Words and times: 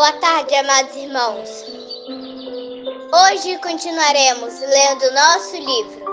Boa 0.00 0.14
tarde, 0.14 0.54
amados 0.54 0.96
irmãos. 0.96 1.66
Hoje 3.12 3.58
continuaremos 3.58 4.58
lendo 4.58 5.12
nosso 5.12 5.56
livro, 5.58 6.04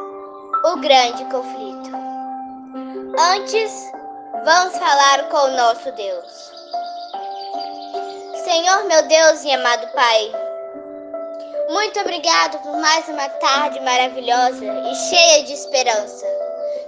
O 0.66 0.76
Grande 0.82 1.24
Conflito. 1.32 1.92
Antes, 3.18 3.72
vamos 4.44 4.78
falar 4.78 5.30
com 5.30 5.38
o 5.38 5.56
nosso 5.56 5.90
Deus. 5.94 6.52
Senhor, 8.44 8.84
meu 8.88 9.08
Deus 9.08 9.46
e 9.46 9.54
amado 9.54 9.88
Pai, 9.94 10.34
muito 11.70 11.98
obrigado 12.02 12.60
por 12.64 12.76
mais 12.80 13.08
uma 13.08 13.30
tarde 13.30 13.80
maravilhosa 13.80 14.66
e 14.66 14.96
cheia 15.10 15.44
de 15.46 15.54
esperança 15.54 16.26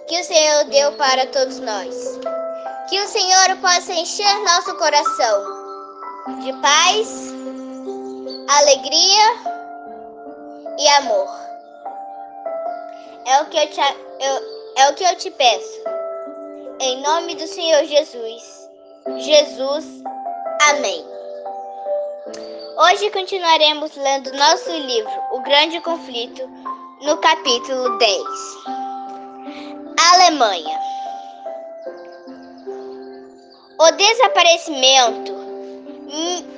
que 0.05 0.19
o 0.19 0.23
Senhor 0.25 0.65
deu 0.65 0.91
para 0.97 1.25
todos 1.27 1.61
nós. 1.61 2.19
Que 2.89 2.99
o 3.01 3.07
Senhor 3.07 3.55
possa 3.61 3.93
encher 3.93 4.37
nosso 4.43 4.75
coração 4.75 5.58
de 6.37 6.53
paz, 6.61 7.33
alegria 8.47 9.35
e 10.77 10.87
amor. 10.99 11.27
É 13.25 13.41
o 13.41 13.45
que 13.47 13.57
eu 13.57 13.69
te, 13.69 13.79
eu, 13.79 14.73
é 14.77 14.89
o 14.89 14.93
que 14.93 15.03
eu 15.03 15.15
te 15.15 15.31
peço. 15.31 15.83
Em 16.79 17.01
nome 17.01 17.35
do 17.35 17.47
Senhor 17.47 17.83
Jesus. 17.85 18.69
Jesus. 19.17 19.85
Amém. 20.69 21.05
Hoje 22.77 23.09
continuaremos 23.11 23.95
lendo 23.97 24.31
nosso 24.33 24.71
livro, 24.71 25.11
O 25.31 25.41
Grande 25.41 25.81
Conflito, 25.81 26.47
no 27.01 27.17
capítulo 27.17 27.97
10. 27.97 28.23
Alemanha. 30.13 30.79
O 33.79 33.91
desaparecimento 33.91 35.38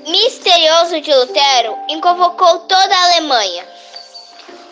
misterioso 0.08 1.02
de 1.02 1.14
Lutero 1.14 1.78
convocou 2.00 2.60
toda 2.60 2.96
a 2.96 3.04
Alemanha. 3.04 3.68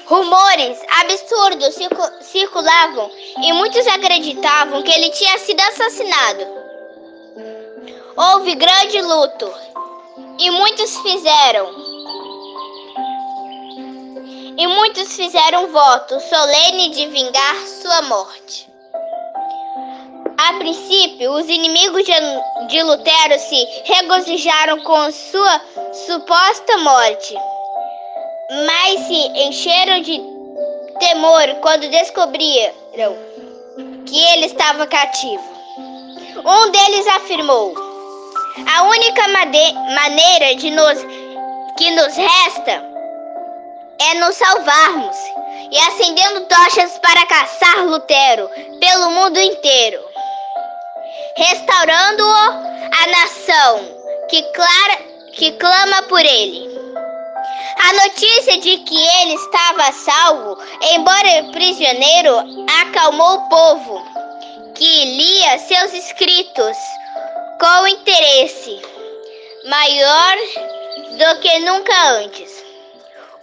Rumores 0.05 0.79
absurdos 1.01 1.75
circulavam 2.21 3.11
e 3.43 3.53
muitos 3.53 3.85
acreditavam 3.87 4.81
que 4.81 4.91
ele 4.91 5.09
tinha 5.11 5.37
sido 5.37 5.59
assassinado. 5.59 6.47
Houve 8.15 8.55
grande 8.55 9.01
luto 9.01 9.53
e 10.39 10.49
muitos 10.49 10.97
fizeram 10.97 11.89
e 14.57 14.67
muitos 14.67 15.15
fizeram 15.15 15.67
voto 15.67 16.19
solene 16.19 16.89
de 16.89 17.05
vingar 17.07 17.55
sua 17.81 18.01
morte. 18.03 18.68
A 20.47 20.53
princípio, 20.53 21.33
os 21.33 21.49
inimigos 21.49 22.05
de 22.05 22.81
Lutero 22.81 23.37
se 23.39 23.67
regozijaram 23.83 24.79
com 24.83 25.11
sua 25.11 25.61
suposta 25.91 26.77
morte, 26.77 27.35
mas 28.65 29.01
se 29.01 29.27
encheram 29.47 30.01
de 30.01 30.17
temor 30.97 31.55
quando 31.61 31.89
descobriram 31.89 33.17
que 34.05 34.25
ele 34.27 34.45
estava 34.45 34.87
cativo. 34.87 35.43
Um 36.45 36.71
deles 36.71 37.07
afirmou: 37.07 37.73
A 38.77 38.83
única 38.83 39.27
maneira 39.27 40.55
de 40.55 40.71
nos 40.71 40.99
que 41.77 41.91
nos 41.91 42.15
resta 42.15 42.81
é 43.99 44.13
nos 44.15 44.37
salvarmos 44.37 45.17
e 45.69 45.77
acendendo 45.79 46.45
tochas 46.45 46.97
para 46.99 47.25
caçar 47.25 47.85
Lutero 47.85 48.49
pelo 48.79 49.11
mundo 49.11 49.37
inteiro 49.37 50.08
restaurando-o 51.35 52.29
a 52.31 53.07
nação 53.07 53.99
que, 54.29 54.41
clara, 54.53 54.97
que 55.33 55.51
clama 55.53 56.03
por 56.03 56.23
ele. 56.23 56.69
A 57.81 57.93
notícia 57.93 58.59
de 58.59 58.77
que 58.79 59.07
ele 59.21 59.33
estava 59.35 59.91
salvo, 59.93 60.57
embora 60.93 61.51
prisioneiro, 61.51 62.65
acalmou 62.81 63.35
o 63.35 63.49
povo, 63.49 64.05
que 64.75 65.05
lia 65.05 65.59
seus 65.59 65.93
escritos 65.93 66.77
com 67.59 67.87
interesse 67.87 68.81
maior 69.69 70.37
do 71.17 71.39
que 71.41 71.59
nunca 71.59 72.09
antes. 72.11 72.63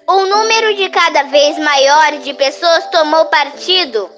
Um 0.09 0.27
número 0.27 0.75
de 0.75 0.89
cada 0.91 1.25
vez 1.25 1.59
maior 1.59 2.13
de 2.19 2.33
pessoas 2.35 2.87
tomou 2.91 3.25
partido 3.27 4.09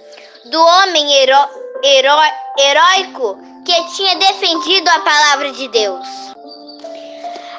do 0.45 0.61
homem 0.61 1.13
heró 1.15 1.49
heró 1.83 2.19
heróico 2.59 3.48
que 3.69 3.85
tinha 3.95 4.17
defendido 4.17 4.89
a 4.89 5.01
palavra 5.01 5.53
de 5.53 5.69
Deus. 5.69 6.07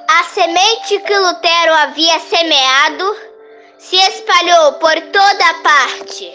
A 0.07 0.23
semente 0.23 0.97
que 1.01 1.15
Lutero 1.15 1.73
havia 1.75 2.19
semeado 2.19 3.15
se 3.77 3.95
espalhou 3.95 4.73
por 4.73 4.99
toda 5.11 5.53
parte. 5.61 6.33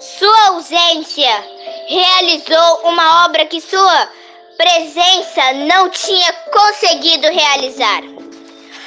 Sua 0.00 0.46
ausência 0.48 1.44
realizou 1.86 2.80
uma 2.84 3.26
obra 3.26 3.44
que 3.44 3.60
sua 3.60 4.08
presença 4.56 5.52
não 5.52 5.90
tinha 5.90 6.32
conseguido 6.50 7.28
realizar. 7.28 8.00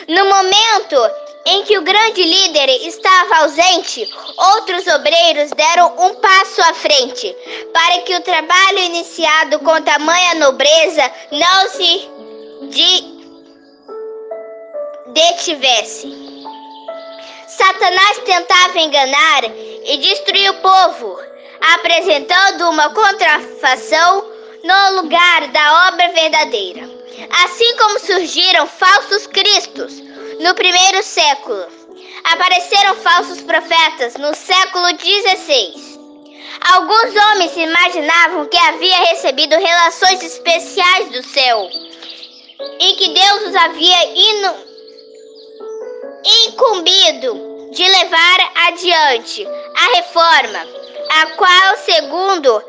No 0.08 0.26
momento 0.26 1.12
em 1.46 1.64
que 1.64 1.78
o 1.78 1.82
grande 1.82 2.24
líder 2.24 2.70
estava 2.88 3.38
ausente, 3.38 4.10
outros 4.38 4.88
obreiros 4.88 5.52
deram 5.52 5.94
um 5.98 6.16
passo 6.16 6.62
à 6.62 6.74
frente, 6.74 7.36
para 7.74 8.02
que 8.02 8.16
o 8.16 8.22
trabalho 8.22 8.80
iniciado 8.80 9.60
com 9.60 9.82
tamanha 9.82 10.36
nobreza 10.36 11.12
não 11.32 11.70
se 11.70 12.10
de 12.70 13.14
detivesse. 15.14 16.24
Satanás 17.48 18.18
tentava 18.26 18.80
enganar 18.80 19.44
e 19.46 19.98
destruir 19.98 20.50
o 20.50 20.62
povo, 20.62 21.20
apresentando 21.76 22.70
uma 22.70 22.90
contrafação 22.94 24.26
no 24.64 25.02
lugar 25.02 25.48
da 25.50 25.88
obra 25.90 26.10
verdadeira. 26.10 26.90
Assim 27.44 27.78
como 27.78 28.00
surgiram 28.00 28.66
falsos 28.66 29.28
cristos, 29.28 30.02
no 30.40 30.56
primeiro 30.56 31.04
século. 31.04 31.66
Apareceram 32.24 32.96
falsos 32.96 33.42
profetas 33.42 34.16
no 34.16 34.34
século 34.34 34.88
XVI. 34.98 35.94
Alguns 36.74 37.16
homens 37.16 37.58
imaginavam 37.58 38.46
que 38.46 38.58
havia 38.58 38.98
recebido 39.06 39.56
relações 39.58 40.24
especiais 40.24 41.10
do 41.12 41.24
céu 41.24 41.70
e 42.80 42.94
que 42.94 43.10
Deus 43.10 43.48
os 43.48 43.56
havia 43.56 43.98
incumbido 46.48 47.70
de 47.72 47.84
levar 47.84 48.52
adiante 48.68 49.46
a 49.46 49.96
reforma, 49.96 50.68
a 51.10 51.26
qual, 51.36 51.78
segundo 51.78 52.64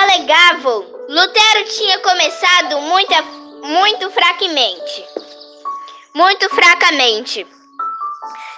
alegavam, 0.00 0.84
Lutero 1.08 1.64
tinha 1.64 1.98
começado 2.00 2.80
muita, 2.82 3.22
muito 3.62 4.10
fraquamente 4.10 5.29
muito 6.14 6.48
fracamente. 6.48 7.46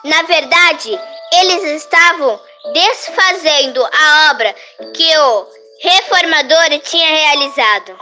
Na 0.05 0.23
verdade, 0.23 0.99
eles 1.41 1.83
estavam 1.83 2.41
desfazendo 2.73 3.85
a 3.85 4.31
obra 4.31 4.55
que 4.95 5.19
o 5.19 5.47
reformador 5.83 6.79
tinha 6.85 7.09
realizado. 7.09 7.99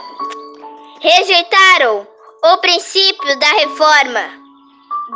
Rejeitaram 1.01 2.07
o 2.43 2.57
princípio 2.59 3.39
da 3.39 3.53
reforma, 3.53 4.41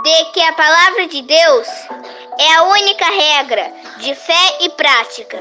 de 0.03 0.25
que 0.33 0.41
a 0.43 0.53
palavra 0.53 1.07
de 1.07 1.23
Deus 1.23 1.69
é 2.39 2.55
a 2.55 2.63
única 2.65 3.07
regra 3.07 3.73
de 3.99 4.15
fé 4.15 4.59
e 4.61 4.69
prática. 4.71 5.39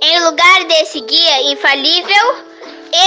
Em 0.00 0.24
lugar 0.24 0.64
desse 0.64 1.00
guia 1.00 1.52
infalível, 1.52 2.44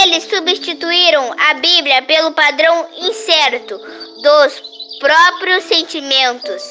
eles 0.04 0.24
substituíram 0.24 1.34
a 1.38 1.54
Bíblia 1.56 2.02
pelo 2.04 2.32
padrão 2.32 2.88
incerto 2.98 3.78
dos 4.22 4.77
próprios 5.00 5.64
sentimentos 5.66 6.64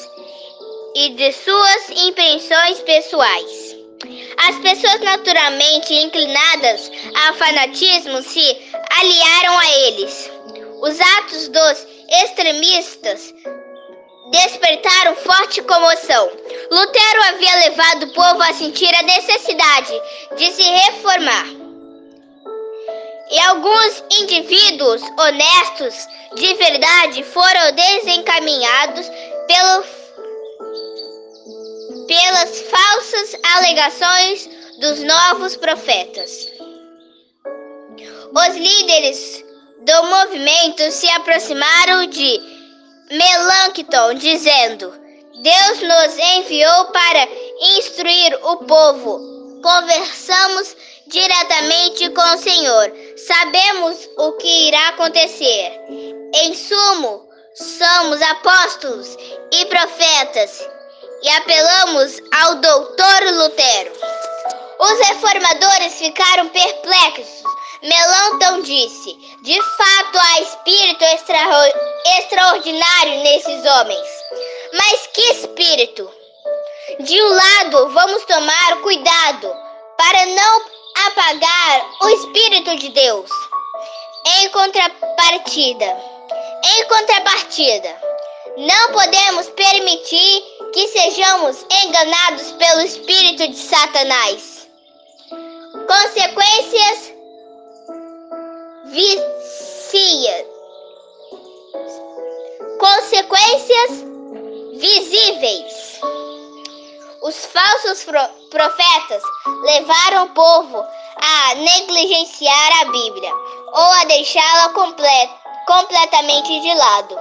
e 0.95 1.09
de 1.09 1.31
suas 1.33 1.89
impressões 1.91 2.79
pessoais. 2.79 3.75
As 4.37 4.55
pessoas 4.59 4.99
naturalmente 5.01 5.93
inclinadas 5.93 6.91
ao 7.25 7.33
fanatismo 7.35 8.21
se 8.21 8.57
aliaram 8.99 9.59
a 9.59 9.71
eles. 9.87 10.31
Os 10.81 10.99
atos 10.99 11.47
dos 11.47 11.87
extremistas 12.23 13.33
despertaram 14.31 15.15
forte 15.15 15.61
comoção. 15.63 16.31
Lutero 16.71 17.23
havia 17.29 17.55
levado 17.55 18.03
o 18.03 18.13
povo 18.13 18.41
a 18.43 18.53
sentir 18.53 18.93
a 18.93 19.03
necessidade 19.03 19.93
de 20.37 20.51
se 20.51 20.63
reformar. 20.63 21.56
E 23.29 23.39
alguns 23.39 24.03
indivíduos 24.11 25.01
honestos 25.17 26.07
de 26.35 26.53
verdade 26.53 27.23
foram 27.23 27.71
desencaminhados 27.73 29.09
pelo, 29.47 29.83
pelas 32.07 32.61
falsas 32.61 33.35
alegações 33.57 34.49
dos 34.79 34.99
novos 34.99 35.57
profetas. 35.57 36.47
Os 38.33 38.55
líderes 38.55 39.43
do 39.79 40.03
movimento 40.03 40.91
se 40.91 41.09
aproximaram 41.09 42.05
de 42.07 42.39
Melancton, 43.09 44.13
dizendo: 44.15 44.93
Deus 45.41 45.81
nos 45.81 46.17
enviou 46.17 46.85
para 46.85 47.27
instruir 47.77 48.37
o 48.43 48.57
povo. 48.57 49.61
Conversamos 49.61 50.75
diretamente 51.07 52.09
com 52.09 52.21
o 52.21 52.37
Senhor. 52.37 52.91
Sabemos 53.27 54.09
o 54.17 54.31
que 54.37 54.67
irá 54.69 54.87
acontecer. 54.87 55.81
Em 56.33 56.55
sumo, 56.55 57.27
somos 57.53 58.21
apóstolos 58.21 59.17
e 59.51 59.65
profetas 59.65 60.65
e 61.21 61.29
apelamos 61.31 62.21
ao 62.31 62.55
doutor 62.55 63.23
Lutero. 63.33 63.91
Os 64.79 65.07
reformadores 65.09 65.95
ficaram 65.95 66.47
perplexos. 66.47 67.43
Melanton 67.83 68.61
disse: 68.61 69.13
De 69.43 69.61
fato 69.61 70.17
há 70.17 70.41
espírito 70.41 71.03
extra 71.03 71.37
extraordinário 72.19 73.23
nesses 73.23 73.65
homens. 73.65 74.07
Mas 74.71 75.07
que 75.07 75.21
espírito? 75.33 76.09
De 77.01 77.21
um 77.21 77.29
lado, 77.33 77.89
vamos 77.89 78.23
tomar 78.23 78.77
cuidado 78.81 79.53
para 79.97 80.25
não 80.27 80.76
apagar 81.05 81.91
o 82.01 82.09
espírito 82.09 82.75
de 82.77 82.89
Deus. 82.89 83.29
Em 84.39 84.49
contrapartida, 84.49 85.97
em 86.63 86.87
contrapartida, 86.87 88.01
não 88.57 88.91
podemos 88.91 89.49
permitir 89.49 90.43
que 90.73 90.87
sejamos 90.87 91.65
enganados 91.83 92.51
pelo 92.53 92.81
espírito 92.81 93.47
de 93.47 93.57
Satanás. 93.57 94.67
Consequências 95.87 97.13
vicias. 98.85 100.45
Consequências 102.79 103.91
visíveis. 104.73 105.99
Os 107.21 107.45
falsos 107.45 108.03
profetas 108.47 109.23
levaram 109.63 110.25
o 110.25 110.29
povo 110.29 110.85
a 111.17 111.55
negligenciar 111.55 112.81
a 112.81 112.85
Bíblia 112.85 113.31
ou 113.73 113.83
a 113.83 114.03
deixá-la 114.05 114.69
complet 114.69 115.29
completamente 115.65 116.59
de 116.61 116.73
lado. 116.73 117.19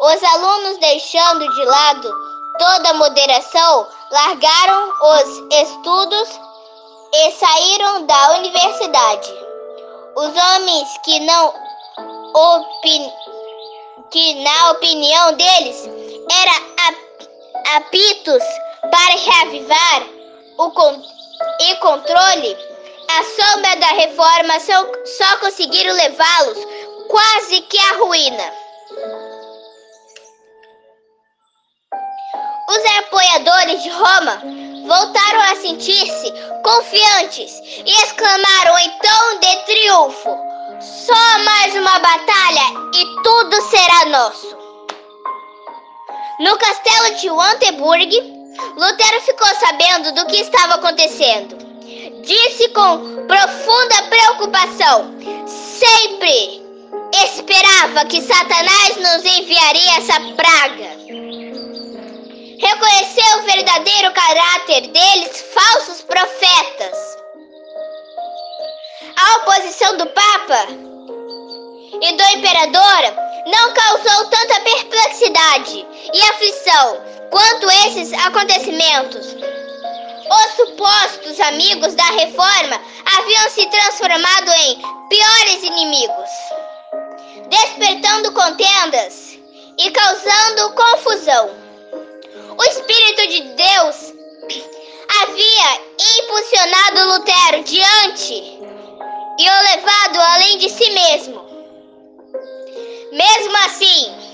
Os 0.00 0.22
alunos, 0.24 0.78
deixando 0.78 1.48
de 1.54 1.64
lado 1.64 2.12
toda 2.58 2.94
moderação, 2.94 3.86
largaram 4.10 4.92
os 5.02 5.38
estudos 5.54 6.40
e 7.14 7.30
saíram 7.32 8.06
da 8.06 8.32
universidade. 8.38 9.32
Os 10.16 10.36
homens 10.36 10.88
que 11.04 11.20
não 11.20 11.54
opin... 12.34 13.12
que 14.10 14.34
na 14.42 14.70
opinião 14.72 15.34
deles 15.34 15.88
era 16.30 17.76
apitos 17.76 18.42
para 18.90 19.16
reavivar 19.16 20.21
o 20.62 20.70
con... 20.70 21.02
e 21.60 21.74
controle, 21.76 22.56
a 23.08 23.24
sombra 23.24 23.76
da 23.76 23.86
reforma 23.88 24.60
só, 24.60 24.86
só 25.04 25.36
conseguiram 25.38 25.92
levá-los 25.94 26.58
quase 27.08 27.60
que 27.62 27.78
à 27.78 27.96
ruína. 27.98 28.52
Os 32.68 32.98
apoiadores 32.98 33.82
de 33.82 33.90
Roma 33.90 34.42
voltaram 34.86 35.40
a 35.50 35.56
sentir-se 35.56 36.32
confiantes 36.62 37.60
e 37.84 37.90
exclamaram 37.90 38.78
em 38.78 38.90
tom 38.98 39.38
de 39.40 39.56
triunfo: 39.64 40.30
Só 40.80 41.38
mais 41.44 41.74
uma 41.74 41.98
batalha 41.98 42.62
e 42.94 43.22
tudo 43.22 43.60
será 43.62 44.04
nosso. 44.06 44.56
No 46.40 46.56
castelo 46.56 47.14
de 47.16 47.30
Wanteburg, 47.30 48.41
Lutero 48.76 49.20
ficou 49.22 49.48
sabendo 49.56 50.12
do 50.12 50.26
que 50.26 50.36
estava 50.36 50.74
acontecendo. 50.74 51.56
Disse 52.22 52.68
com 52.70 53.26
profunda 53.26 54.02
preocupação: 54.08 55.14
Sempre 55.46 56.62
esperava 57.24 58.04
que 58.06 58.20
Satanás 58.20 58.96
nos 58.96 59.24
enviaria 59.24 59.98
essa 59.98 60.20
praga 60.36 61.02
reconheceu 62.62 63.38
o 63.38 63.42
verdadeiro 63.42 64.12
caráter 64.12 64.86
deles, 64.88 65.44
falsos 65.52 66.00
profetas. 66.02 67.18
A 69.16 69.36
oposição 69.38 69.96
do 69.96 70.06
Papa 70.06 70.66
e 72.00 72.16
do 72.16 72.38
Imperador 72.38 73.02
não 73.46 73.74
causou 73.74 74.26
tanta 74.30 74.60
perplexidade 74.60 75.86
e 76.14 76.22
aflição 76.22 77.02
quanto 77.32 77.68
esses 77.86 78.12
acontecimentos. 78.12 79.26
Os 79.34 80.56
supostos 80.56 81.40
amigos 81.40 81.94
da 81.94 82.04
reforma 82.04 82.80
haviam 83.16 83.50
se 83.50 83.66
transformado 83.66 84.50
em 84.50 84.82
piores 85.08 85.62
inimigos, 85.64 86.30
despertando 87.48 88.32
contendas 88.32 89.38
e 89.78 89.90
causando 89.90 90.74
confusão. 90.74 91.50
O 92.56 92.64
Espírito 92.64 93.26
de 93.28 93.40
Deus 93.40 94.14
havia 95.22 95.80
impulsionado 96.18 97.08
Lutero 97.08 97.64
diante 97.64 98.34
e 99.38 99.48
o 99.48 99.62
levado 99.74 100.20
além 100.34 100.58
de 100.58 100.68
si 100.68 100.90
mesmo. 100.90 101.42
Mesmo 103.12 103.56
assim, 103.66 104.31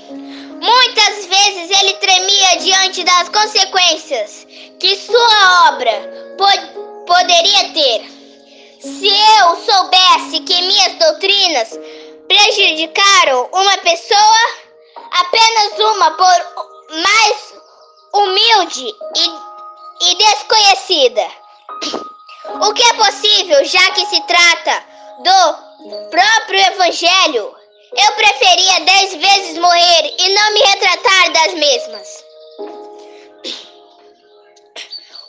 muitas 0.61 1.27
vezes 1.27 1.81
ele 1.81 1.95
tremia 1.95 2.57
diante 2.59 3.05
das 3.05 3.29
consequências 3.29 4.47
que 4.79 4.97
sua 4.97 5.69
obra 5.69 5.93
pod 6.37 6.89
poderia 7.07 7.73
ter. 7.73 8.19
Se 8.81 9.09
eu 9.09 9.57
soubesse 9.57 10.41
que 10.41 10.63
minhas 10.63 10.95
doutrinas 10.95 11.79
prejudicaram 12.29 13.49
uma 13.53 13.79
pessoa, 13.79 14.69
apenas 15.11 15.79
uma 15.79 16.11
por 16.13 16.69
mais 17.03 17.55
humilde 18.15 18.87
e, 19.17 20.11
e 20.11 20.15
desconhecida. 20.17 21.27
O 22.63 22.73
que 22.73 22.83
é 22.83 22.93
possível, 22.95 23.65
já 23.65 23.91
que 23.93 24.07
se 24.07 24.21
trata 24.23 24.85
do 25.19 26.11
próprio 26.11 26.61
Evangelho, 26.61 27.58
eu 27.97 28.13
preferia 28.13 28.81
dez 28.81 29.15
vezes 29.15 29.59
morrer 29.59 30.15
e 30.19 30.29
não 30.35 30.53
me 30.53 30.61
retratar 30.61 31.33
das 31.33 31.55
mesmas. 31.55 32.25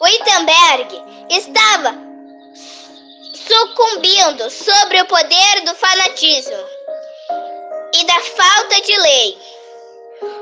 Wittenberg 0.02 1.04
estava 1.30 1.94
sucumbindo 3.34 4.50
sobre 4.50 5.02
o 5.02 5.06
poder 5.06 5.62
do 5.66 5.76
fanatismo 5.76 6.58
e 7.94 8.04
da 8.06 8.20
falta 8.20 8.82
de 8.82 8.98
lei. 8.98 9.38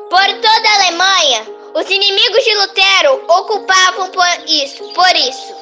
Por 0.09 0.25
toda 0.41 0.69
a 0.69 0.75
Alemanha, 0.75 1.45
os 1.73 1.89
inimigos 1.89 2.43
de 2.43 2.55
Lutero 2.55 3.25
ocupavam 3.27 4.09
por 4.09 4.27
isso, 4.47 4.83
por 4.93 5.15
isso. 5.15 5.55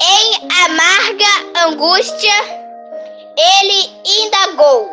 Em 0.00 0.48
amarga 0.64 1.66
angústia, 1.66 2.57
ele 3.38 4.00
indagou: 4.04 4.90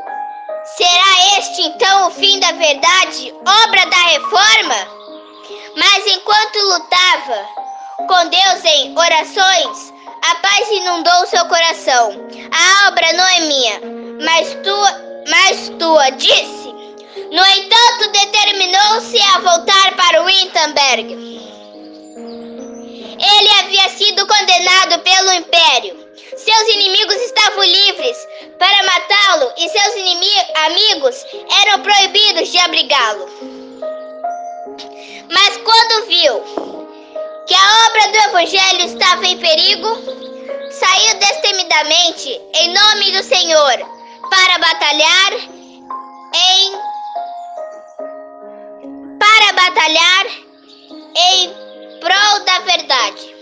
Será 0.77 1.37
este 1.39 1.63
então 1.63 2.07
o 2.07 2.11
fim 2.11 2.39
da 2.39 2.51
verdade, 2.51 3.33
obra 3.63 3.85
da 3.87 3.97
reforma? 4.09 4.75
Mas 5.75 6.07
enquanto 6.07 6.59
lutava 6.59 7.45
com 8.07 8.29
Deus 8.29 8.65
em 8.65 8.97
orações, 8.97 9.93
a 10.29 10.35
paz 10.35 10.71
inundou 10.71 11.25
seu 11.27 11.45
coração. 11.45 12.11
A 12.51 12.87
obra 12.89 13.13
não 13.13 13.27
é 13.27 13.39
minha, 13.41 13.81
mas 14.23 14.53
tua, 14.63 14.91
mas 15.29 15.69
tua, 15.79 16.09
disse. 16.11 16.65
No 17.31 17.43
entanto, 17.43 18.11
determinou-se 18.11 19.19
a 19.21 19.39
voltar 19.39 19.95
para 19.95 20.23
Wittenberg. 20.23 21.35
Ele 23.17 23.49
havia 23.59 23.89
sido 23.89 24.27
condenado 24.27 24.99
pelo 24.99 25.33
império. 25.33 26.04
Seus 26.45 26.69
inimigos 26.75 27.15
estavam 27.15 27.63
livres 27.63 28.27
para 28.59 28.83
matá-lo 28.83 29.51
e 29.57 29.67
seus 29.67 29.95
amigos 30.65 31.25
eram 31.63 31.81
proibidos 31.81 32.51
de 32.51 32.59
abrigá-lo. 32.59 33.27
Mas 35.31 35.57
quando 35.57 36.05
viu 36.05 36.43
que 37.47 37.55
a 37.55 37.87
obra 37.87 38.07
do 38.11 38.29
Evangelho 38.29 38.85
estava 38.85 39.25
em 39.25 39.39
perigo, 39.39 39.89
saiu 40.69 41.19
destemidamente 41.19 42.41
em 42.53 42.73
nome 42.73 43.11
do 43.11 43.23
Senhor 43.23 43.77
para 44.29 44.59
batalhar 44.59 45.33
em 46.35 46.95
batalhar 49.55 50.25
em 51.15 51.49
prol 51.99 52.45
da 52.45 52.59
verdade. 52.59 53.34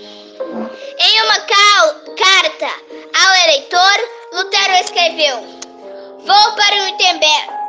Em 1.00 1.22
uma 1.24 1.40
carta 1.42 2.70
ao 3.14 3.36
eleitor, 3.44 4.10
Lutero 4.34 4.74
escreveu: 4.74 5.64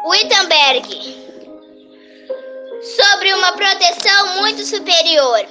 Wittenberg 0.06 1.24
sobre 2.96 3.32
uma 3.32 3.52
proteção 3.52 4.36
muito 4.36 4.64
superior, 4.64 5.46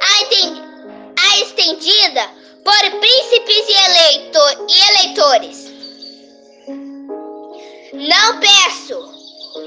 a, 0.00 1.38
estendida 1.42 2.30
por 2.64 3.00
príncipes 3.00 3.68
e, 3.68 3.72
eleito, 3.72 4.38
e 4.68 4.80
eleitores. 4.90 5.68
Não 7.92 8.40
peço 8.40 8.98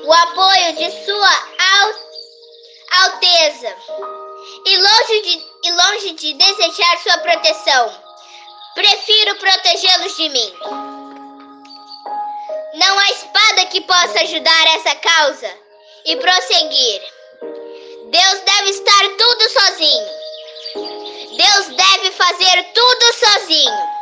o 0.06 0.14
apoio 0.14 0.74
de 0.78 1.06
Sua 1.06 1.52
Alteza 3.04 3.76
e 4.66 4.78
longe 4.78 5.22
de, 5.22 5.51
e 5.64 5.72
longe 5.72 6.14
de 6.14 6.34
desejar 6.34 6.98
sua 7.04 7.18
proteção, 7.20 7.92
prefiro 8.74 9.36
protegê-los 9.36 10.18
de 10.18 10.30
mim. 10.30 10.54
Não 12.76 13.00
há 13.00 13.12
espada 13.12 13.66
que 13.68 13.82
possa 13.82 14.22
ajudar 14.22 14.76
essa 14.76 14.96
causa 14.96 15.52
e 16.06 16.16
prosseguir. 16.16 17.02
Deus 18.10 18.40
deve 18.42 18.70
estar 18.72 19.10
tudo 19.18 19.50
sozinho. 19.50 20.08
Deus 21.38 21.68
deve 21.68 22.12
fazer 22.12 22.64
tudo 22.74 23.14
sozinho. 23.14 24.02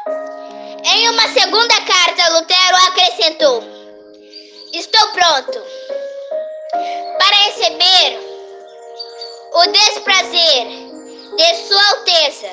Em 0.86 1.10
uma 1.10 1.28
segunda 1.34 1.82
carta, 1.82 2.34
Lutero 2.34 2.78
acrescentou: 2.88 3.64
Estou 4.74 5.08
pronto 5.10 5.62
para 7.18 7.36
receber 7.36 8.20
o 9.54 9.66
desprazer 9.68 10.89
de 11.40 11.56
Sua 11.56 11.90
Alteza 11.92 12.52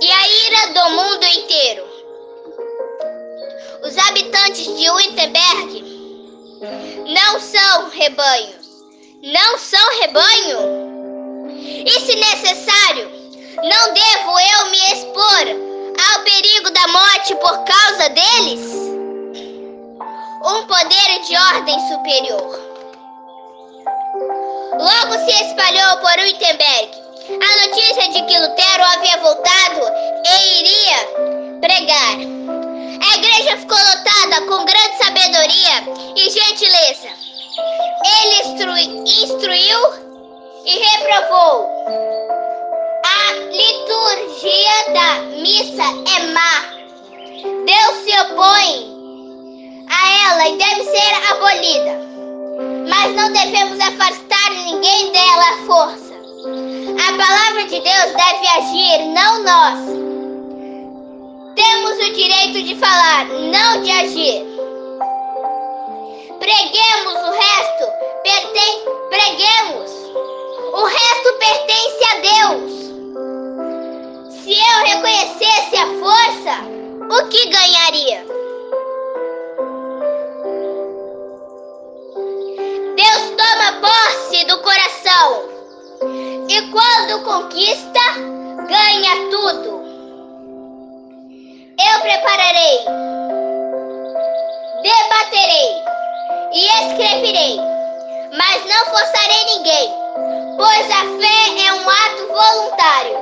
e 0.00 0.12
a 0.12 0.28
ira 0.28 0.72
do 0.72 0.90
mundo 0.90 1.24
inteiro. 1.24 1.84
Os 3.82 3.98
habitantes 3.98 4.78
de 4.78 4.88
Wittenberg 4.88 5.82
não 7.12 7.40
são 7.40 7.90
rebanhos. 7.90 8.66
Não 9.20 9.58
são 9.58 10.00
rebanho? 10.00 10.58
E 11.84 11.90
se 11.90 12.14
necessário, 12.14 13.10
não 13.56 13.92
devo 13.92 14.38
eu 14.38 14.70
me 14.70 14.78
expor 14.92 15.46
ao 16.14 16.22
perigo 16.22 16.70
da 16.70 16.86
morte 16.86 17.34
por 17.34 17.64
causa 17.64 18.08
deles? 18.10 18.70
Um 20.44 20.66
poder 20.68 21.20
de 21.26 21.36
ordem 21.36 21.80
superior. 21.88 22.60
Logo 24.78 25.18
se 25.24 25.44
espalhou 25.46 25.96
por 25.98 26.16
Wittenberg 26.20 27.05
a 27.28 27.66
notícia 27.66 28.08
de 28.08 28.22
que 28.22 28.38
Lutero 28.38 28.84
havia 28.84 29.16
voltado 29.18 29.80
e 30.24 30.60
iria 30.60 31.58
pregar. 31.60 32.16
A 33.02 33.16
igreja 33.16 33.56
ficou 33.58 33.76
lotada 33.78 34.46
com 34.46 34.64
grande 34.64 34.96
sabedoria 34.96 35.82
e 36.16 36.30
gentileza. 36.30 37.08
Ele 38.04 38.34
instrui, 38.42 38.84
instruiu 39.24 39.78
e 40.64 40.78
reprovou. 40.78 41.68
A 43.04 43.32
liturgia 43.50 44.92
da 44.92 45.14
missa 45.42 45.82
é 46.14 46.26
má. 46.32 46.76
Deus 47.66 48.04
se 48.04 48.20
opõe 48.20 48.96
a 49.88 50.30
ela 50.30 50.48
e 50.48 50.58
deve 50.58 50.84
ser 50.84 51.12
abolida. 51.32 52.06
Mas 52.88 53.14
não 53.14 53.32
devemos 53.32 53.80
afastar 53.80 54.50
ninguém 54.50 55.12
dela 55.12 55.48
à 55.48 55.66
força. 55.66 56.05
A 56.98 57.12
palavra 57.16 57.64
de 57.64 57.78
Deus 57.80 58.12
deve 58.12 58.48
agir, 58.56 59.04
não 59.08 59.42
nós. 59.42 59.78
Temos 61.54 61.98
o 61.98 62.12
direito 62.12 62.62
de 62.62 62.74
falar, 62.76 63.26
não 63.26 63.82
de 63.82 63.90
agir. 63.90 64.46
Preguemos 66.38 67.14
o 67.14 67.30
resto, 67.32 67.84
perten 68.22 68.82
preguemos. 69.10 69.90
O 70.72 70.84
resto 70.84 71.32
pertence 71.38 72.04
a 72.04 72.14
Deus. 72.20 72.72
Se 74.32 74.52
eu 74.52 74.84
reconhecesse 74.86 75.76
a 75.76 75.86
força, 76.00 76.54
o 77.10 77.28
que 77.28 77.48
ganharia? 77.48 78.24
Deus 82.96 83.22
toma 83.36 83.80
posse 83.80 84.44
do 84.46 84.58
coração. 84.62 85.55
E 86.48 86.62
quando 86.70 87.24
conquista, 87.24 88.00
ganha 88.68 89.30
tudo. 89.32 89.84
Eu 91.76 92.00
prepararei, 92.02 92.78
debaterei 94.80 95.82
e 96.52 96.66
escreverei, 96.66 97.60
mas 98.38 98.64
não 98.64 98.84
forçarei 98.86 99.44
ninguém, 99.56 99.92
pois 100.56 100.88
a 100.88 101.02
fé 101.18 101.66
é 101.66 101.72
um 101.72 101.90
ato 101.90 102.26
voluntário. 102.28 103.18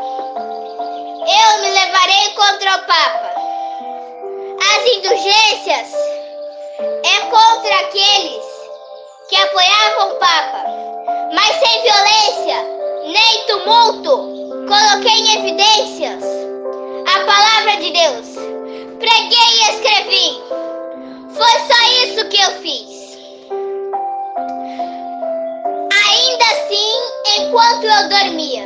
Eu 1.26 1.62
me 1.62 1.70
levarei 1.70 2.28
contra 2.36 2.76
o 2.76 2.86
Papa. 2.86 3.34
As 4.60 4.86
indulgências 4.96 5.94
é 7.04 7.20
contra 7.30 7.74
aqueles 7.86 8.44
que 9.30 9.36
apoiavam 9.36 10.10
o 10.10 10.18
Papa, 10.18 10.64
mas 11.32 11.56
sem 11.56 11.82
violência 11.82 12.83
nem 13.04 13.46
tumulto. 13.46 14.34
Coloquei 14.66 15.20
em 15.20 15.38
evidências 15.38 16.24
a 17.06 17.20
palavra 17.24 17.76
de 17.82 17.90
Deus 17.90 18.44
preguei 19.04 19.48
e 19.52 19.70
escrevi. 19.70 20.42
Foi 21.34 21.54
só 21.68 21.78
isso 22.04 22.28
que 22.28 22.40
eu 22.40 22.50
fiz. 22.62 23.18
Ainda 26.08 26.44
assim, 26.44 26.92
enquanto 27.38 27.84
eu 27.84 28.08
dormia, 28.08 28.64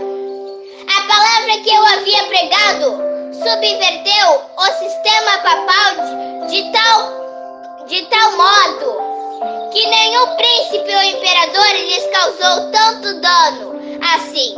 a 0.97 1.01
palavra 1.09 1.63
que 1.63 1.71
eu 1.71 1.87
havia 1.87 2.25
pregado 2.25 2.99
subverteu 3.33 4.43
o 4.57 4.67
sistema 4.79 5.39
papal 5.39 6.47
de, 6.47 6.63
de 6.63 6.73
tal, 6.73 7.87
de 7.87 8.07
tal 8.07 8.33
modo 8.37 9.71
que 9.73 9.87
nenhum 9.87 10.27
príncipe 10.37 10.95
ou 10.95 11.03
imperador 11.03 11.69
lhes 11.75 12.07
causou 12.13 12.71
tanto 12.71 13.21
dano 13.21 13.78
assim. 14.01 14.55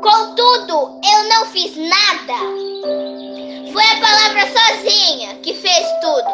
Contudo, 0.00 1.00
eu 1.02 1.28
não 1.28 1.46
fiz 1.46 1.76
nada 1.76 2.74
foi 3.74 3.82
a 3.82 4.00
palavra 4.00 4.46
sozinha 4.46 5.34
que 5.42 5.52
fez 5.52 5.84
tudo. 6.00 6.30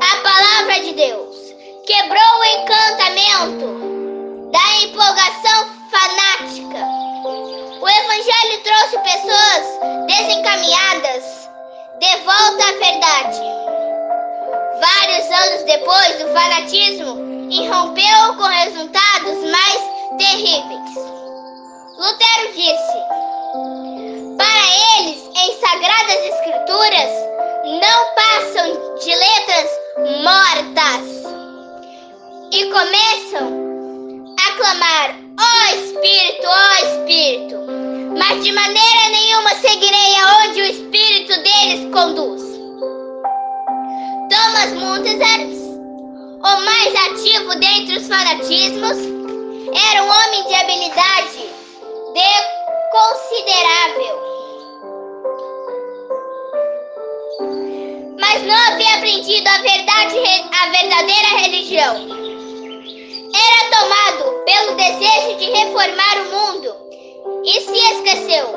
A 0.00 0.16
palavra 0.24 0.80
de 0.82 0.92
Deus 0.92 1.36
quebrou 1.86 2.18
o 2.18 2.44
encantamento 2.44 4.50
da 4.50 4.82
empolgação 4.82 5.68
fanática. 5.88 6.84
O 7.80 7.88
Evangelho 7.88 8.60
trouxe 8.64 8.98
pessoas 8.98 9.78
desencaminhadas 10.08 11.48
de 12.00 12.16
volta 12.24 12.64
à 12.64 12.72
verdade. 12.72 13.40
Vários 14.80 15.30
anos 15.30 15.62
depois, 15.62 16.20
o 16.24 16.32
fanatismo 16.34 17.20
irrompeu 17.52 18.34
com 18.36 18.48
resultados 18.48 19.44
mais 19.48 19.80
terríveis. 20.16 20.94
Lutero 21.98 22.52
disse: 22.54 22.98
Para 24.38 24.64
eles, 24.98 25.22
em 25.36 25.60
sagradas 25.60 26.24
escrituras 26.24 27.10
não 27.80 28.14
passam 28.14 28.96
de 28.96 29.14
letras 29.14 29.70
mortas 30.22 31.04
e 32.52 32.64
começam 32.70 34.34
a 34.38 34.52
clamar: 34.56 35.16
Ó 35.38 35.44
oh 35.44 35.74
Espírito, 35.74 36.46
ó 36.46 36.56
oh 36.56 36.86
Espírito, 36.86 37.56
mas 38.16 38.42
de 38.42 38.52
maneira 38.52 39.08
nenhuma 39.10 39.50
seguirei 39.56 40.16
aonde 40.16 40.60
o 40.60 40.64
Espírito 40.64 41.42
deles 41.42 41.92
conduz. 41.92 42.42
Thomas 44.30 44.72
Montezers, 44.74 45.58
o 45.58 46.60
mais 46.64 46.94
ativo 46.94 47.58
dentre 47.58 47.96
os 47.98 48.06
fanatismos, 48.06 49.17
era 49.74 50.02
um 50.02 50.08
homem 50.08 50.44
de 50.46 50.54
habilidade 50.54 51.50
de 52.14 52.30
considerável 52.92 54.28
mas 58.20 58.42
não 58.42 58.54
havia 58.54 58.96
aprendido 58.96 59.48
a 59.48 59.58
verdade, 59.58 60.18
a 60.52 60.66
verdadeira 60.68 61.28
religião. 61.38 61.96
Era 63.34 63.70
tomado 63.70 64.44
pelo 64.44 64.74
desejo 64.76 65.38
de 65.38 65.50
reformar 65.50 66.18
o 66.18 66.30
mundo 66.30 66.76
e 67.44 67.60
se 67.60 67.78
esqueceu. 67.94 68.54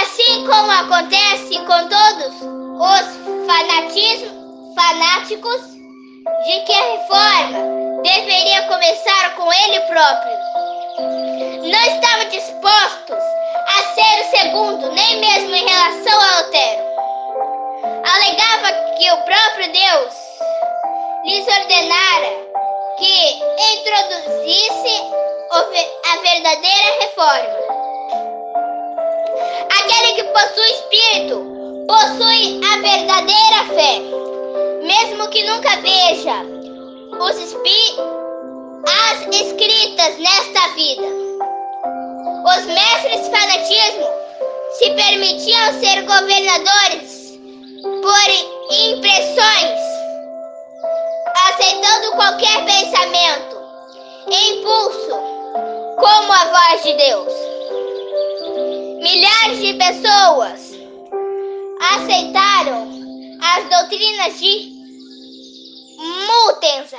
Assim 0.00 0.46
como 0.46 0.70
acontece 0.70 1.58
com 1.58 1.88
todos 1.88 2.34
os 2.80 3.46
fanatismos, 3.46 4.32
fanáticos, 4.74 5.60
de 6.46 6.60
que 6.64 6.72
a 6.72 6.92
reforma 6.92 7.83
deveria 8.04 8.62
começar 8.68 9.34
com 9.34 9.50
ele 9.50 9.80
próprio. 9.80 10.36
Não 11.62 11.84
estavam 11.96 12.28
dispostos 12.28 13.16
a 13.66 13.94
ser 13.94 14.20
o 14.20 14.30
segundo, 14.38 14.92
nem 14.92 15.20
mesmo 15.20 15.54
em 15.56 15.66
relação 15.66 16.20
a 16.20 16.40
Lutero. 16.40 16.84
alegava 18.14 18.72
que 18.98 19.10
o 19.10 19.16
próprio 19.24 19.72
Deus 19.72 20.14
lhes 21.24 21.48
ordenara 21.48 22.32
que 22.98 23.42
introduzisse 23.72 25.02
a 26.12 26.16
verdadeira 26.18 27.00
reforma. 27.00 27.58
Aquele 29.80 30.12
que 30.12 30.24
possui 30.24 30.70
espírito 30.72 31.86
possui 31.88 32.60
a 32.64 32.76
verdadeira 32.82 33.64
fé, 33.74 33.98
mesmo 34.82 35.28
que 35.28 35.42
nunca 35.44 35.76
veja 35.78 36.53
os 37.20 37.36
as 38.86 39.26
escritas 39.34 40.18
nesta 40.18 40.68
vida. 40.74 41.06
Os 42.44 42.66
mestres 42.66 43.28
fanatismo 43.28 44.06
se 44.78 44.90
permitiam 44.90 45.80
ser 45.80 46.02
governadores 46.02 47.38
por 47.82 48.74
impressões, 48.88 49.80
aceitando 51.48 52.16
qualquer 52.16 52.64
pensamento 52.64 53.54
impulso 54.30 55.10
como 55.98 56.32
a 56.32 56.44
voz 56.46 56.82
de 56.82 56.94
Deus. 56.94 57.32
Milhares 59.02 59.60
de 59.60 59.74
pessoas 59.74 60.74
aceitaram 61.94 62.88
as 63.40 63.68
doutrinas 63.68 64.38
de 64.38 64.73
Mutenza. 66.04 66.98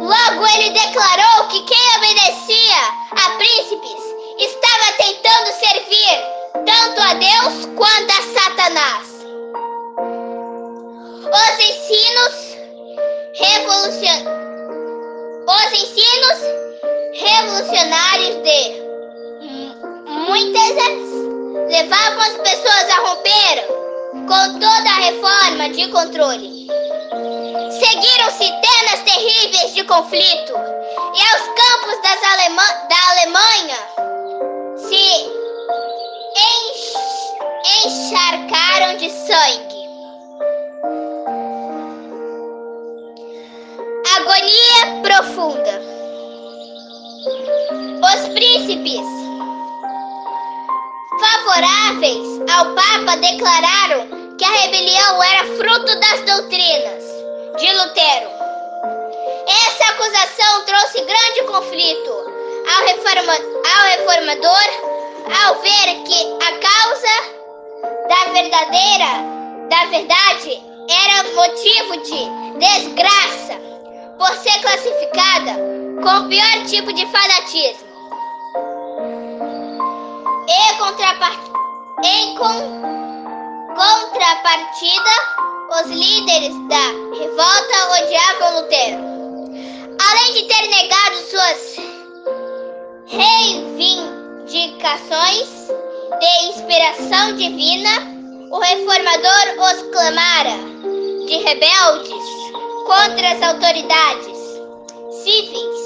Logo 0.00 0.46
ele 0.46 0.70
declarou 0.70 1.48
que 1.48 1.62
quem 1.62 1.96
obedecia 1.96 2.78
a 3.10 3.30
príncipes 3.36 4.02
estava 4.38 4.92
tentando 4.96 5.52
servir 5.52 6.22
tanto 6.64 7.00
a 7.02 7.14
Deus 7.14 7.66
quanto 7.76 8.10
a 8.10 8.22
Satanás. 8.40 9.08
Os 11.30 11.58
ensinos 11.64 12.34
revolucionários 13.34 14.48
os 15.48 15.72
ensinos 15.72 16.38
revolucionários 17.14 18.36
de 18.42 18.82
muitas 20.28 20.68
levavam 21.70 22.20
as 22.20 22.36
pessoas 22.36 22.90
a 22.90 23.00
romper 23.00 23.66
com 24.28 24.58
toda 24.58 24.90
a 24.90 25.00
reforma 25.00 25.70
de 25.70 25.88
controle. 25.88 26.66
Seguiram-se 27.78 28.38
tenas 28.38 29.02
terríveis 29.04 29.72
de 29.72 29.84
conflito 29.84 30.52
e 30.52 31.22
aos 31.22 31.44
campos 31.46 32.02
das 32.02 32.22
Alema 32.32 32.62
da 32.88 33.10
Alemanha 33.10 33.76
se 34.76 35.38
encharcaram 37.86 38.96
de 38.96 39.08
sangue. 39.10 39.88
Agonia 44.16 45.00
profunda. 45.02 45.80
Os 48.02 48.28
príncipes 48.34 49.06
favoráveis 51.20 52.40
ao 52.52 52.74
Papa 52.74 53.16
declararam 53.18 54.36
que 54.36 54.44
a 54.44 54.50
rebelião 54.62 55.22
era 55.22 55.44
fruto 55.56 56.00
das 56.00 56.20
doutrinas 56.22 57.07
de 57.58 57.72
Lutero. 57.72 58.30
Essa 59.46 59.84
acusação 59.90 60.64
trouxe 60.64 61.00
grande 61.02 61.42
conflito 61.42 62.10
ao, 62.76 62.86
reforma, 62.86 63.32
ao 63.32 63.84
reformador 63.88 64.98
ao 65.44 65.54
ver 65.56 66.02
que 66.04 66.36
a 66.44 66.52
causa 66.58 67.14
da 68.08 68.32
verdadeira 68.32 69.38
da 69.68 69.84
verdade 69.86 70.62
era 70.88 71.34
motivo 71.34 71.96
de 71.98 72.58
desgraça 72.58 73.60
por 74.16 74.32
ser 74.36 74.60
classificada 74.60 75.52
como 76.02 76.26
o 76.26 76.28
pior 76.28 76.66
tipo 76.66 76.92
de 76.92 77.04
fanatismo 77.06 77.88
e 80.48 80.74
contrapartida, 80.78 81.58
em 82.04 82.34
con, 82.36 82.82
contrapartida, 83.74 85.47
os 85.70 85.86
líderes 85.90 86.54
da 86.68 86.86
revolta 87.18 87.90
odiavam 87.92 88.56
Lutero. 88.56 89.02
Além 90.00 90.32
de 90.32 90.44
ter 90.44 90.66
negado 90.68 91.16
suas 91.30 91.76
reivindicações 93.06 95.68
de 96.20 96.46
inspiração 96.48 97.36
divina, 97.36 97.90
o 98.50 98.58
reformador 98.58 99.56
os 99.58 99.82
clamara 99.92 100.56
de 101.26 101.36
rebeldes 101.36 102.24
contra 102.86 103.32
as 103.32 103.42
autoridades 103.42 104.38
cíveis 105.22 105.78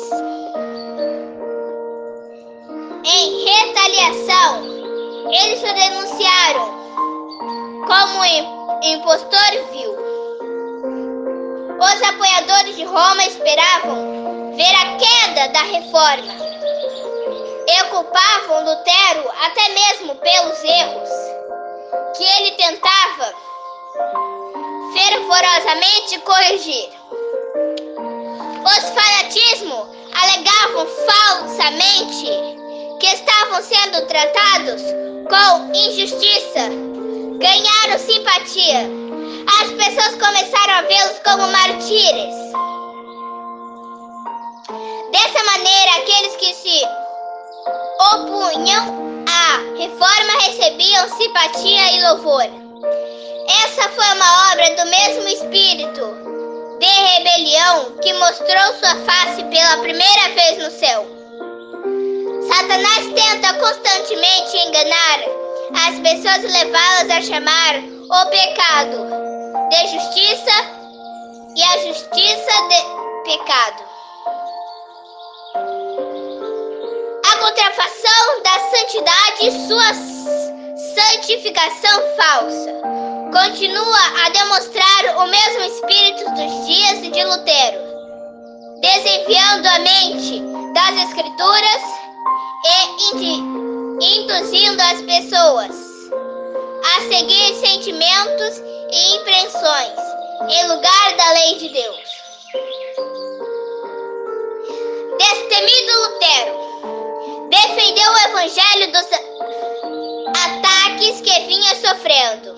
Em 3.05 3.45
retaliação, 3.45 4.63
eles 5.29 5.61
o 5.61 5.75
denunciaram 5.75 6.71
como 7.89 8.25
impostor 8.83 9.51
vil. 9.71 9.97
Os 11.79 12.03
apoiadores 12.03 12.77
de 12.77 12.85
Roma 12.85 13.25
esperavam 13.25 14.57
ver 14.57 14.75
a 14.75 14.97
queda 14.97 15.49
da 15.53 15.63
reforma 15.63 16.35
e 17.69 17.85
culpavam 17.91 18.65
Lutero 18.65 19.31
até 19.45 19.69
mesmo 19.69 20.17
pelos 20.17 20.65
erros 20.65 21.09
que 22.17 22.25
ele 22.25 22.51
tentava 22.53 23.33
fervorosamente 24.95 26.19
corrigir. 26.21 26.91
Os 28.65 28.91
fanatismo 28.91 29.89
alegavam 30.13 30.87
falsamente 31.07 32.27
que 32.99 33.07
estavam 33.07 33.63
sendo 33.63 34.07
tratados 34.07 34.83
com 35.29 35.73
injustiça 35.73 36.82
ganharam 37.43 37.99
simpatia. 37.99 38.89
As 39.61 39.73
pessoas 39.73 40.15
começaram 40.15 40.75
a 40.75 40.83
vê-los 40.83 41.19
como 41.25 41.49
mártires. 41.49 42.35
Dessa 45.11 45.45
maneira, 45.45 45.97
aqueles 45.99 46.37
que 46.37 46.55
se 46.55 46.85
opunham 48.15 49.25
à 49.29 49.77
reforma 49.77 50.33
recebiam 50.45 51.09
simpatia 51.17 51.93
e 51.93 52.03
louvor. 52.03 52.45
Essa 53.65 53.89
foi 53.89 54.07
uma 54.15 54.53
obra 54.53 54.77
do 54.77 54.91
mesmo 54.91 55.29
espírito 55.29 56.17
de 56.79 56.87
rebelião 56.87 57.97
que 58.01 58.13
mostrou 58.15 58.75
sua 58.79 58.95
face 59.05 59.43
pela 59.45 59.79
primeira 59.79 60.29
vez 60.35 60.59
no 60.59 60.71
céu. 60.79 61.07
Satanás 62.49 63.07
tenta 63.15 63.55
constantemente 63.55 64.57
enganar 64.59 65.42
as 65.75 65.99
pessoas 66.01 66.43
levá-las 66.53 67.11
a 67.11 67.23
chamar 67.23 67.77
o 67.77 68.27
pecado 68.31 69.07
de 69.71 69.87
justiça 69.89 70.83
e 71.57 71.63
a 71.63 71.79
justiça 71.87 72.53
de 72.69 73.31
pecado. 73.31 73.83
A 77.25 77.37
contrafação 77.39 78.43
da 78.43 78.59
santidade 78.71 79.47
e 79.47 79.69
sua 79.69 79.95
santificação 80.95 82.03
falsa 82.17 82.73
continua 83.33 84.25
a 84.25 84.29
demonstrar 84.29 85.17
o 85.17 85.27
mesmo 85.27 85.65
espírito 85.65 86.25
dos 86.33 86.67
dias 86.67 87.01
de 87.01 87.25
Lutero, 87.25 87.79
desenviando 88.81 89.67
a 89.67 89.79
mente 89.79 90.43
das 90.75 91.09
Escrituras 91.09 91.83
e 92.65 93.52
induzindo 94.03 94.83
as 94.83 95.01
pessoas 95.03 95.71
a 96.85 97.01
seguir 97.03 97.55
sentimentos 97.55 98.59
e 98.91 99.17
impressões 99.17 99.99
em 100.51 100.69
lugar 100.69 101.17
da 101.17 101.33
lei 101.33 101.55
de 101.59 101.69
Deus. 101.69 102.01
Destemido 105.19 105.93
Lutero 106.01 107.49
defendeu 107.49 108.11
o 108.11 108.19
evangelho 108.19 108.93
dos 108.93 109.07
ataques 110.45 111.21
que 111.21 111.41
vinha 111.47 111.75
sofrendo. 111.77 112.57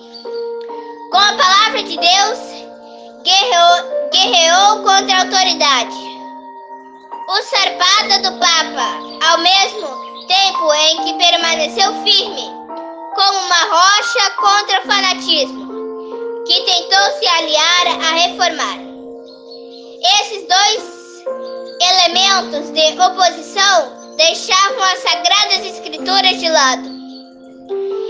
Com 1.11 1.17
a 1.17 1.33
palavra 1.33 1.83
de 1.83 1.95
Deus, 1.95 2.39
guerreou, 3.23 4.09
guerreou 4.11 4.83
contra 4.83 5.15
a 5.15 5.21
autoridade 5.21 6.05
o 7.27 7.41
sarpada 7.41 8.19
do 8.19 8.39
Papa, 8.39 9.27
ao 9.27 9.37
mesmo 9.39 10.04
tempo 10.27 10.73
em 10.73 11.03
que 11.03 11.13
permaneceu 11.13 11.93
firme, 12.03 12.49
como 13.15 13.39
uma 13.39 13.63
rocha 13.65 14.31
contra 14.37 14.81
o 14.81 14.87
fanatismo, 14.87 15.65
que 16.45 16.61
tentou 16.61 17.11
se 17.19 17.27
aliar 17.27 17.87
a 17.87 18.13
reformar. 18.13 18.79
Esses 20.19 20.47
dois 20.47 21.23
elementos 21.81 22.71
de 22.71 23.01
oposição 23.01 24.15
deixavam 24.17 24.83
as 24.83 24.99
sagradas 24.99 25.65
escrituras 25.65 26.39
de 26.39 26.49
lado. 26.49 26.95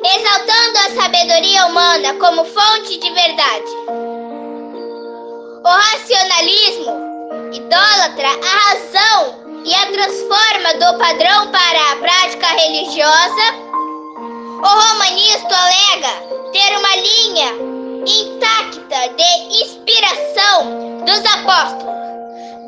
exaltando 0.06 0.78
a 0.78 1.01
sabedoria 1.01 1.65
humana 1.65 2.13
como 2.15 2.45
fonte 2.45 2.99
de 2.99 3.12
verdade. 3.12 3.71
O 5.63 5.67
racionalismo 5.67 7.06
idólatra 7.51 8.28
a 8.28 8.69
razão 8.69 9.44
e 9.65 9.73
a 9.73 9.86
transforma 9.88 10.73
do 10.75 10.97
padrão 10.99 11.51
para 11.51 11.91
a 11.91 11.95
prática 11.95 12.47
religiosa. 12.47 13.65
O 14.60 14.67
romanista 14.67 15.56
alega 15.56 16.13
ter 16.54 16.78
uma 16.78 16.95
linha 16.95 17.49
intacta 18.06 19.10
de 19.15 19.30
inspiração 19.63 20.99
dos 21.04 21.25
apóstolos, 21.34 21.95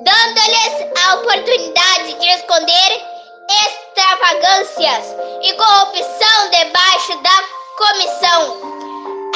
dando-lhes 0.03 0.73
a 1.05 1.15
oportunidade 1.15 2.13
de 2.19 2.27
esconder 2.29 3.05
extravagâncias 3.47 5.15
e 5.43 5.53
corrupção 5.53 6.49
debaixo 6.49 7.15
da 7.21 7.43
comissão 7.77 8.41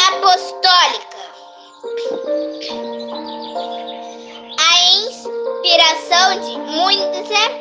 apostólica. 0.10 1.22
Inspiração 5.64 6.40
de 6.40 6.58
Munzer 6.58 7.52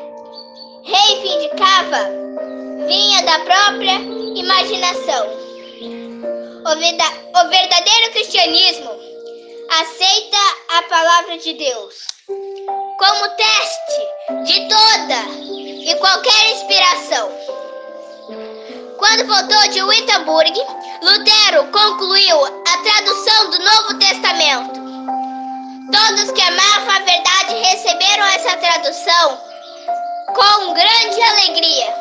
reivindicava 0.84 2.08
vinha 2.88 3.22
da 3.24 3.38
própria 3.40 4.00
imaginação. 4.36 5.26
O 6.64 7.48
verdadeiro 7.50 8.12
cristianismo 8.12 8.90
aceita 9.80 10.38
a 10.78 10.82
palavra 10.84 11.36
de 11.36 11.52
Deus 11.52 12.06
como 12.98 13.28
teste 13.36 14.44
de 14.46 14.66
toda 14.66 15.20
e 15.84 15.94
qualquer 15.96 16.52
inspiração. 16.52 17.30
Quando 18.96 19.26
voltou 19.26 19.68
de 19.72 19.82
Wittenberg, 19.82 20.58
Lutero 21.02 21.70
concluiu 21.70 22.46
a 22.46 22.76
tradução 22.78 23.50
do 23.50 23.58
Novo 23.58 23.98
Testamento. 23.98 24.79
Todos 25.92 26.30
que 26.32 26.42
amavam 26.42 26.90
a 26.90 26.98
verdade 27.00 27.54
receberam 27.54 28.24
essa 28.26 28.56
tradução 28.58 29.40
com 30.34 30.72
grande 30.72 31.22
alegria. 31.22 31.94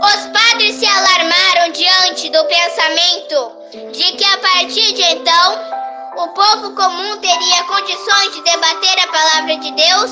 Os 0.00 0.26
padres 0.32 0.76
se 0.76 0.86
alarmaram 0.86 1.72
diante 1.72 2.28
do 2.30 2.44
pensamento 2.44 3.52
de 3.92 4.12
que 4.12 4.24
a 4.24 4.38
partir 4.38 4.92
de 4.92 5.02
então 5.02 5.74
o 6.18 6.28
povo 6.28 6.74
comum 6.76 7.16
teria 7.18 7.64
condições 7.64 8.34
de 8.34 8.42
debater 8.42 9.00
a 9.00 9.08
palavra 9.08 9.56
de 9.56 9.70
Deus 9.72 10.10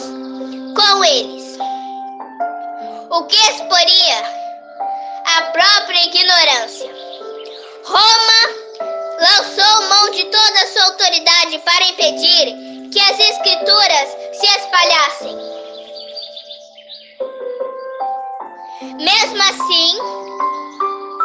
com 0.75 1.05
eles. 1.05 1.59
O 3.11 3.25
que 3.25 3.37
exporia 3.37 4.43
a 5.37 5.43
própria 5.53 6.05
ignorância. 6.07 6.91
Roma 7.85 8.62
impedir 12.03 12.91
que 12.91 13.01
as 13.01 13.19
escrituras 13.19 14.17
se 14.33 14.47
espalhassem. 14.47 15.37
Mesmo 18.99 19.43
assim, 19.43 19.99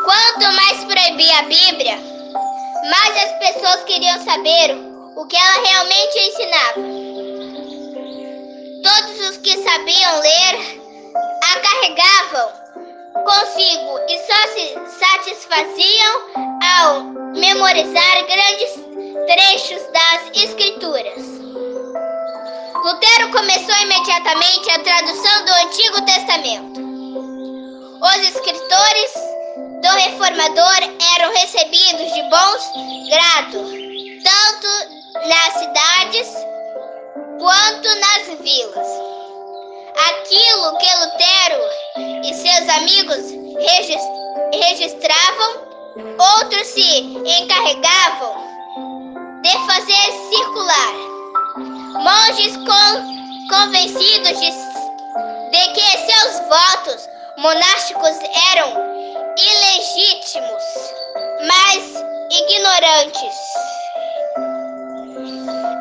quanto 0.06 0.54
mais 0.54 0.84
proibia 0.86 1.40
a 1.40 1.44
Bíblia, 1.44 1.98
mas 2.90 3.24
as 3.24 3.32
pessoas 3.40 3.84
queriam 3.86 4.24
saber 4.24 4.78
o 5.16 5.26
que 5.26 5.36
ela 5.36 5.68
realmente 5.68 6.20
ensinava. 6.20 6.82
Todos 8.84 9.30
os 9.30 9.38
que 9.38 9.58
sabiam 9.58 10.20
ler 10.20 10.82
a 11.44 11.60
carregavam 11.60 12.52
consigo 13.26 14.00
e 14.08 14.20
só 14.20 14.48
se 14.54 15.00
satisfaziam 15.00 16.22
ao 16.80 17.04
memorizar 17.34 18.26
grandes 18.28 18.97
trechos 19.28 19.82
das 19.92 20.42
Escrituras. 20.42 21.22
Lutero 22.84 23.32
começou 23.32 23.76
imediatamente 23.82 24.72
a 24.72 24.80
tradução 24.80 25.46
do 25.46 25.52
Antigo 25.52 26.02
Testamento. 26.06 26.82
Os 28.02 28.30
escritores 28.30 29.14
do 29.82 29.90
reformador 29.90 30.78
eram 31.16 31.34
recebidos 31.34 32.14
de 32.14 32.24
bons 32.30 32.72
grado, 33.10 33.66
tanto 34.24 34.68
nas 35.28 35.54
cidades 35.56 36.28
quanto 37.38 37.88
nas 38.00 38.40
vilas. 38.40 38.88
Aquilo 40.08 40.78
que 40.78 40.96
Lutero 41.00 41.62
e 42.24 42.34
seus 42.34 42.70
amigos 42.70 43.26
registravam, 44.54 45.68
outros 46.18 46.68
se 46.68 47.00
encarregavam 47.00 48.47
de 49.48 49.58
fazer 49.66 50.12
circular. 50.30 50.94
Monges 52.04 52.58
con 52.68 53.48
convencidos 53.48 54.40
de, 54.42 54.52
de 55.52 55.74
que 55.74 55.88
seus 56.12 56.42
votos 56.50 57.10
monásticos 57.38 58.12
eram 58.52 58.74
ilegítimos, 59.38 60.64
mas 61.48 62.04
ignorantes. 62.30 63.36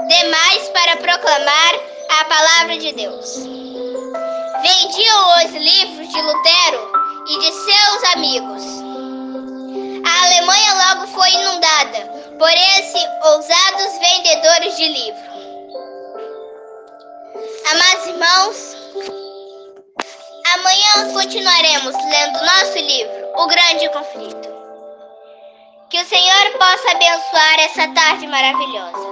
Demais 0.07 0.69
para 0.69 0.97
proclamar 0.99 1.75
a 2.21 2.25
palavra 2.27 2.79
de 2.79 2.93
Deus. 2.93 3.37
Vendiam 4.63 5.45
os 5.45 5.53
livros 5.53 6.09
de 6.09 6.23
Lutero 6.23 6.93
e 7.29 7.39
de 7.41 7.53
seus 7.53 8.15
amigos. 8.15 8.76
Por 12.39 12.51
esses 12.51 13.09
ousados 13.25 13.99
vendedores 13.99 14.77
de 14.77 14.89
livros. 14.89 15.37
Amados 17.71 18.07
irmãos, 18.07 18.77
amanhã 20.55 21.13
continuaremos 21.15 21.95
lendo 21.95 22.45
nosso 22.45 22.79
livro 22.79 23.33
o 23.37 23.47
grande 23.47 23.89
conflito. 23.89 24.57
Que 25.91 26.01
o 26.01 26.07
Senhor 26.07 26.59
possa 26.59 26.91
abençoar 26.91 27.61
essa 27.61 27.89
tarde 27.95 28.27
maravilhosa. 28.27 29.07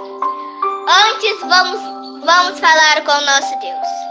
Antes, 1.09 1.41
vamos, 1.41 1.81
vamos 2.25 2.61
falar 2.61 3.05
com 3.05 3.13
o 3.13 3.21
nosso 3.23 3.59
Deus. 3.61 4.05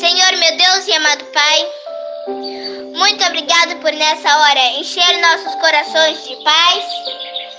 Senhor, 0.00 0.32
meu 0.38 0.56
Deus 0.56 0.86
e 0.86 0.92
amado 0.92 1.24
Pai, 1.26 1.68
muito 2.94 3.24
obrigado 3.24 3.76
por 3.80 3.92
nessa 3.92 4.38
hora 4.38 4.60
encher 4.78 5.20
nossos 5.20 5.54
corações 5.56 6.24
de 6.24 6.36
paz, 6.44 6.84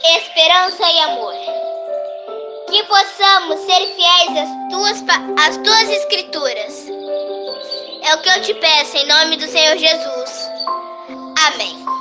esperança 0.04 0.84
e 0.92 1.00
amor. 1.00 1.34
Que 2.70 2.84
possamos 2.84 3.60
ser 3.62 3.86
fiéis 3.96 4.38
às 4.38 4.70
tuas, 4.72 5.04
às 5.46 5.58
tuas 5.58 5.90
escrituras. 5.90 6.88
É 8.04 8.16
o 8.16 8.22
que 8.22 8.30
eu 8.30 8.42
te 8.42 8.54
peço 8.56 8.98
em 8.98 9.08
nome 9.08 9.38
do 9.38 9.48
Senhor 9.48 9.78
Jesus. 9.78 10.50
Amém. 11.48 11.99